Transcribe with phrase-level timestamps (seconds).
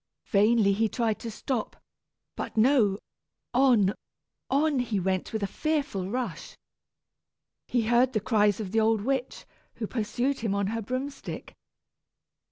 [0.31, 1.75] Vainly he tried to stop,
[2.35, 2.97] but no;
[3.53, 3.93] on,
[4.49, 6.57] on he went with a fearful rush.
[7.67, 9.45] He heard the cries of the old witch,
[9.75, 11.55] who pursued him on her broom stick.